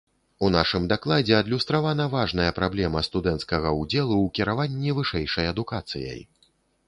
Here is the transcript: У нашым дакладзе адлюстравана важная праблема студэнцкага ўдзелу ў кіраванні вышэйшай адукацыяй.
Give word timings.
У 0.45 0.47
нашым 0.53 0.85
дакладзе 0.91 1.33
адлюстравана 1.39 2.07
важная 2.13 2.55
праблема 2.61 3.03
студэнцкага 3.09 3.75
ўдзелу 3.81 4.15
ў 4.21 4.27
кіраванні 4.39 4.97
вышэйшай 5.01 5.45
адукацыяй. 5.53 6.21